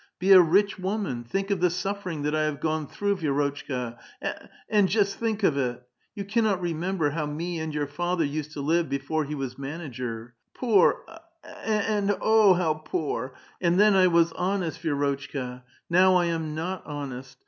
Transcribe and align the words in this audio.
Be 0.17 0.31
a 0.31 0.41
rich 0.41 0.79
woman! 0.79 1.23
Think 1.23 1.51
of 1.51 1.59
the 1.61 1.69
suffering 1.69 2.23
that 2.23 2.33
I 2.33 2.45
have 2.45 2.59
gone 2.59 2.87
through, 2.87 3.17
Vidrotchka, 3.17 3.99
a 4.19 4.25
a 4.27 4.29
a 4.29 4.49
and 4.67 4.89
just 4.89 5.17
think 5.17 5.43
of 5.43 5.57
it! 5.57 5.83
You 6.15 6.25
cannot 6.25 6.59
remember 6.59 7.11
how 7.11 7.27
me 7.27 7.59
and 7.59 7.71
your 7.71 7.85
father 7.85 8.25
used 8.25 8.51
to 8.53 8.61
live 8.61 8.89
before 8.89 9.25
he 9.25 9.35
was 9.35 9.59
manager. 9.59 10.33
Poor, 10.55 11.03
a 11.07 11.11
a 11.11 11.21
a 11.43 11.51
and 11.51 12.17
oh, 12.19 12.55
how 12.55 12.73
poor! 12.83 13.35
and 13.61 13.79
then 13.79 13.93
I 13.95 14.07
was 14.07 14.31
honest, 14.33 14.81
Vi^rotchka! 14.81 15.61
Now 15.87 16.15
I 16.15 16.25
am 16.25 16.55
not 16.55 16.83
honest. 16.87 17.37